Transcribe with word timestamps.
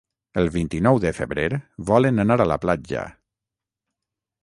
El 0.43 0.47
vint-i-nou 0.55 0.97
de 1.03 1.11
febrer 1.17 1.45
volen 1.91 2.25
anar 2.25 2.41
a 2.47 2.51
la 2.55 2.61
platja. 2.67 3.07